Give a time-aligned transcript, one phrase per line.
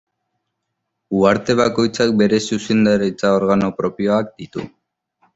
[1.17, 4.65] Uharte bakoitzak bere zuzendaritza-organo propioak ditu.